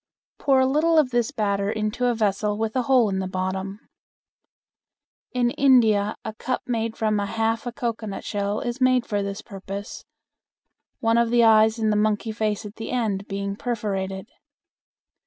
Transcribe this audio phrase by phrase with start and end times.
[0.39, 3.79] Pour a little of this batter into a vessel with a hole in the bottom.
[5.31, 10.03] In India a cup made from half a cocoanut shell is made for this purpose,
[11.01, 14.25] one of the eyes in the monkey face at the end being perforated.